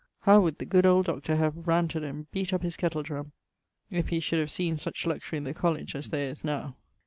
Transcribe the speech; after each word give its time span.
How 0.21 0.39
would 0.41 0.57
the 0.57 0.65
good 0.65 0.87
old 0.87 1.05
Dr. 1.05 1.35
have 1.35 1.67
raunted 1.67 2.03
and 2.03 2.25
beat 2.31 2.53
up 2.53 2.63
his 2.63 2.75
kettle 2.75 3.03
drum, 3.03 3.33
if 3.91 4.07
he 4.07 4.19
should 4.19 4.39
have 4.39 4.49
seen 4.49 4.77
such 4.77 5.05
luxury 5.05 5.37
in 5.37 5.43
the 5.43 5.53
College 5.53 5.93
as 5.95 6.09
there 6.09 6.27
is 6.27 6.43
now! 6.43 6.75